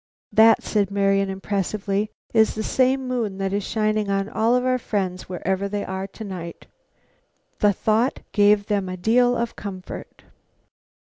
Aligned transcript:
"That," 0.33 0.63
said 0.63 0.89
Marian 0.89 1.29
impressively, 1.29 2.09
"is 2.33 2.55
the 2.55 2.63
same 2.63 3.07
moon 3.07 3.37
that 3.37 3.53
is 3.53 3.63
shining 3.63 4.09
on 4.09 4.29
all 4.29 4.55
our 4.55 4.79
friends 4.79 5.29
wherever 5.29 5.69
they 5.69 5.85
are 5.85 6.07
to 6.07 6.23
night." 6.23 6.65
The 7.59 7.71
thought 7.71 8.21
gave 8.31 8.65
them 8.65 8.89
a 8.89 8.97
deal 8.97 9.37
of 9.37 9.55
comfort. 9.55 10.23